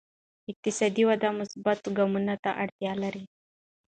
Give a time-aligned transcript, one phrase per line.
[0.51, 3.23] اقتصادي وده مثبتو ګامونو ته اړتیا لري.